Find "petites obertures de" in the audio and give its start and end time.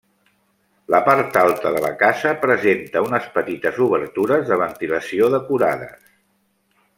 3.37-4.59